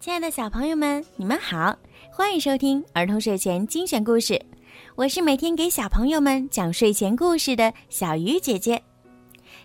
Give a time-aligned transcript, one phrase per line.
[0.00, 1.76] 亲爱的小朋友们，你们好，
[2.12, 4.40] 欢迎收听儿童睡前精选故事。
[4.94, 8.80] 我是每天给小朋友们讲睡前故事的小鱼姐姐。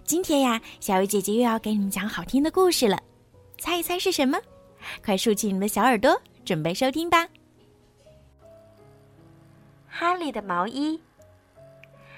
[0.04, 2.98] 今天呀，小鱼姐姐又要给你们讲好听的故事了，
[3.60, 4.40] 猜一猜是什么？
[5.06, 7.28] 快竖起你们的小耳朵，准备收听吧。
[9.88, 11.00] 哈利的毛衣。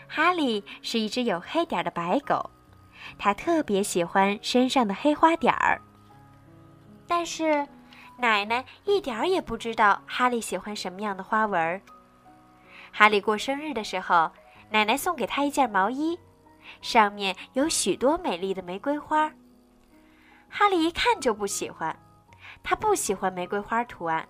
[0.07, 2.49] 哈利是一只有黑点的白狗，
[3.17, 5.81] 它特别喜欢身上的黑花点儿。
[7.07, 7.67] 但是，
[8.17, 11.81] 奶奶一点儿也不知道哈利喜欢什么样的花纹。
[12.91, 14.31] 哈利过生日的时候，
[14.69, 16.17] 奶奶送给他一件毛衣，
[16.81, 19.31] 上面有许多美丽的玫瑰花。
[20.49, 21.97] 哈利一看就不喜欢，
[22.63, 24.25] 他不喜欢玫瑰花图案，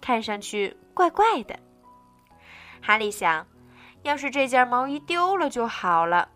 [0.00, 1.56] 看上去怪怪的。
[2.82, 3.46] 哈利想，
[4.02, 6.28] 要是这件毛衣丢了就好了。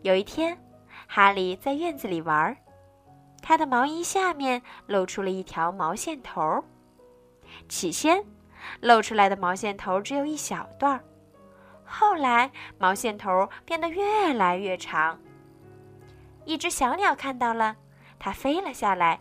[0.00, 0.58] 有一天，
[1.06, 2.56] 哈利在院子里玩儿。
[3.48, 6.64] 他的毛衣下面露出了一条毛线头。
[7.68, 8.24] 起先，
[8.80, 11.00] 露出来的毛线头只有一小段儿，
[11.84, 15.16] 后来毛线头变得越来越长。
[16.44, 17.76] 一只小鸟看到了，
[18.18, 19.20] 它飞了下来。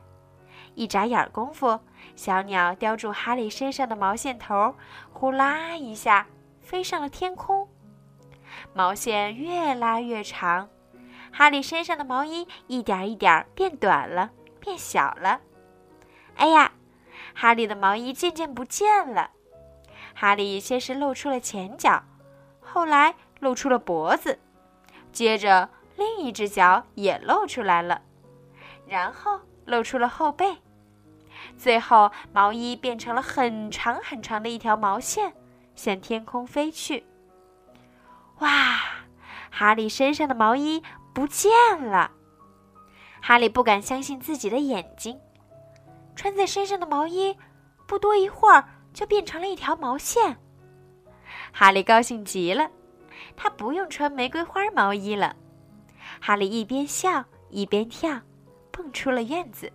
[0.73, 1.79] 一眨眼功夫，
[2.15, 4.73] 小鸟叼住哈利身上的毛线头，
[5.13, 6.25] 呼啦一下
[6.61, 7.67] 飞上了天空。
[8.73, 10.67] 毛线越拉越长。
[11.37, 15.41] 哈利身上的毛衣一点一点变短了，变小了。
[16.37, 16.71] 哎呀，
[17.33, 19.31] 哈利的毛衣渐渐不见了。
[20.13, 22.01] 哈利先是露出了前脚，
[22.61, 24.39] 后来露出了脖子，
[25.11, 28.01] 接着另一只脚也露出来了，
[28.87, 30.59] 然后露出了后背，
[31.57, 35.33] 最后毛衣变成了很长很长的一条毛线，
[35.75, 37.05] 向天空飞去。
[38.39, 38.79] 哇，
[39.51, 40.81] 哈利身上的毛衣。
[41.15, 41.49] 不见
[41.81, 42.11] 了！
[43.21, 45.17] 哈利不敢相信自己的眼睛，
[46.13, 47.35] 穿在身上的毛衣
[47.87, 50.37] 不多一会儿就变成了一条毛线。
[51.53, 52.69] 哈利高兴极了，
[53.37, 55.33] 他不用穿玫瑰花毛衣了。
[56.19, 58.19] 哈利一边笑一边跳，
[58.69, 59.71] 蹦出了院子。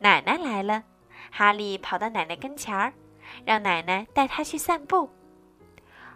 [0.00, 0.82] 奶奶来了，
[1.30, 2.90] 哈利跑到奶奶跟前儿，
[3.44, 5.10] 让奶奶带他去散步。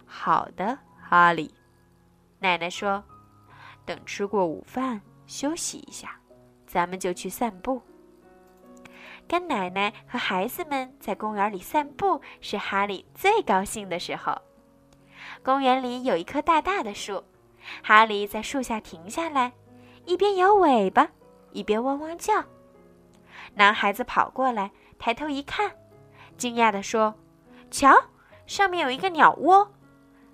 [0.07, 1.53] 好的，哈利，
[2.39, 3.03] 奶奶说。
[3.85, 6.19] 等吃过午饭，休息一下，
[6.67, 7.81] 咱们就去散步。
[9.27, 14.37] 跟奶奶和孩子们在公园里散步是哈利最高兴的时候。
[15.43, 17.23] 公园里有一棵大大的树，
[17.83, 19.53] 哈利在树下停下来，
[20.05, 21.07] 一边摇尾巴，
[21.51, 22.43] 一边汪汪叫。
[23.53, 25.71] 男孩子跑过来，抬头一看，
[26.37, 27.15] 惊讶地说
[27.71, 27.95] ：“瞧，
[28.45, 29.71] 上面有一个鸟窝，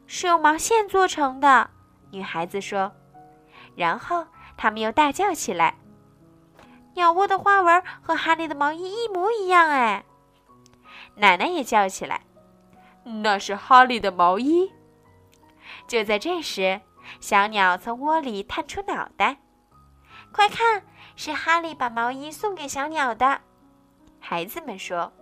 [0.05, 1.69] 是用毛线做成的。”
[2.11, 2.91] 女孩子说。
[3.77, 4.25] 然后
[4.57, 5.75] 他们又大叫起来
[6.95, 10.03] ：“鸟窝的花纹和哈利的毛衣一模一样！”哎，
[11.17, 12.21] 奶奶也叫起来
[13.21, 14.73] ：“那是哈利的毛衣！”
[15.87, 16.81] 就在这时，
[17.19, 19.37] 小鸟从窝里探出脑袋
[20.33, 20.81] ：“快看，
[21.15, 23.41] 是哈利把毛衣送给小鸟的。”
[24.19, 25.13] 孩子们说：“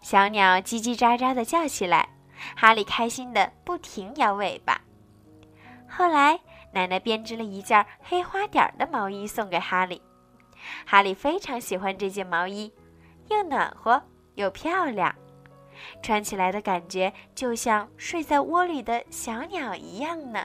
[0.00, 2.08] 小鸟叽叽喳喳的叫起来，
[2.56, 4.80] 哈利开心的不停摇尾巴。”
[5.90, 6.38] 后来。
[6.74, 10.02] 奶奶编织了一件黑花点的毛衣送给哈利，
[10.84, 12.72] 哈利非常喜欢这件毛衣，
[13.30, 14.02] 又暖和
[14.34, 15.14] 又漂亮，
[16.02, 20.44] 穿起来的感觉就像睡在窝里的小鸟一样呢。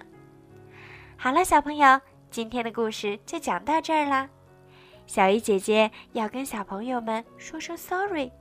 [1.18, 4.30] 好了，小朋友，今天的故事就讲到这儿啦。
[5.08, 8.32] 小鱼姐姐要跟小朋友们说声 sorry，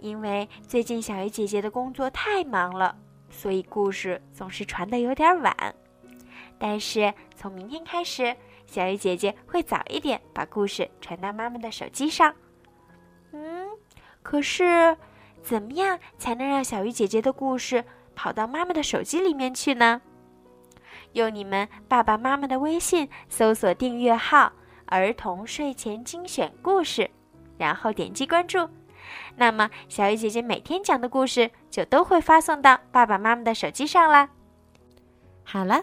[0.00, 2.98] 因为最近小鱼姐姐的工作太忙了，
[3.30, 5.54] 所以故事总是传的有点晚。
[6.62, 12.32] 但是从明天开始，小鱼姐姐会早一点把故事传到妈妈的手机上。
[13.32, 13.66] 嗯，
[14.22, 14.94] 可是
[15.42, 17.82] 怎么样才能让小鱼姐姐的故事
[18.14, 20.02] 跑到妈妈的手机里面去呢？
[21.14, 24.52] 用你们爸爸妈妈的微信搜索订阅号
[24.84, 27.10] “儿童睡前精选故事”，
[27.56, 28.68] 然后点击关注，
[29.34, 34.28] 那么小鱼姐姐每天讲的故事就都会发送到爸爸妈妈的手机上啦。
[35.42, 35.82] 好了。